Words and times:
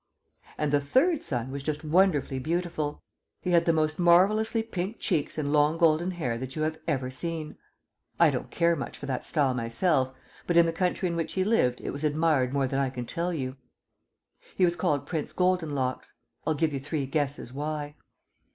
And 0.57 0.71
the 0.71 0.81
third 0.81 1.23
son 1.23 1.51
was 1.51 1.61
just 1.61 1.83
wonderfully 1.83 2.39
beautiful. 2.39 3.03
He 3.39 3.51
had 3.51 3.65
the 3.65 3.71
most 3.71 3.99
marvellously 3.99 4.63
pink 4.63 4.97
cheeks 4.97 5.37
and 5.37 5.53
long 5.53 5.77
golden 5.77 6.09
hair 6.09 6.39
that 6.39 6.55
you 6.55 6.63
have 6.63 6.79
ever 6.87 7.11
seen. 7.11 7.55
I 8.19 8.31
don't 8.31 8.45
much 8.49 8.49
care 8.49 8.75
for 8.93 9.05
that 9.05 9.27
style 9.27 9.53
myself, 9.53 10.11
but 10.47 10.57
in 10.57 10.65
the 10.65 10.73
country 10.73 11.07
in 11.07 11.15
which 11.15 11.33
he 11.33 11.43
lived 11.43 11.81
it 11.81 11.91
was 11.91 12.03
admired 12.03 12.51
more 12.51 12.65
than 12.65 12.79
I 12.79 12.89
can 12.89 13.05
tell 13.05 13.31
you. 13.31 13.57
He 14.55 14.65
was 14.65 14.75
called 14.75 15.05
Prince 15.05 15.33
Goldenlocks. 15.33 16.15
I'll 16.47 16.55
give 16.55 16.73
you 16.73 16.79
three 16.79 17.05
guesses 17.05 17.53
why. 17.53 17.93